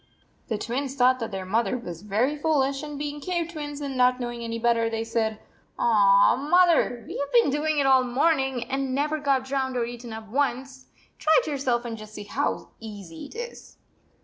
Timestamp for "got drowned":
9.19-9.77